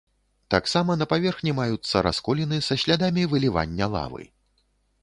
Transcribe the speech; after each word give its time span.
Таксама 0.53 0.95
на 1.01 1.07
паверхні 1.11 1.53
маюцца 1.59 2.03
расколіны, 2.09 2.57
са 2.69 2.79
слядамі 2.87 3.31
вылівання 3.37 3.85
лавы. 3.99 4.23